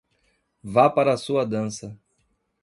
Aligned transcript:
Vá 0.63 0.89
para 0.89 1.13
a 1.13 1.15
sua 1.17 1.45
dança! 1.45 1.95